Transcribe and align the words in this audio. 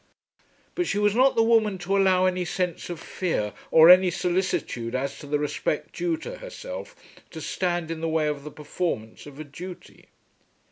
But 0.73 0.87
she 0.87 0.97
was 0.97 1.13
not 1.13 1.35
the 1.35 1.43
woman 1.43 1.77
to 1.77 1.95
allow 1.95 2.25
any 2.25 2.43
sense 2.43 2.89
of 2.89 2.99
fear, 2.99 3.53
or 3.69 3.87
any 3.91 4.09
solicitude 4.09 4.95
as 4.95 5.19
to 5.19 5.27
the 5.27 5.37
respect 5.37 5.95
due 5.95 6.17
to 6.17 6.39
herself, 6.39 6.95
to 7.29 7.39
stand 7.39 7.91
in 7.91 8.01
the 8.01 8.09
way 8.09 8.25
of 8.27 8.43
the 8.43 8.49
performance 8.49 9.27
of 9.27 9.39
a 9.39 9.43
duty. 9.43 10.07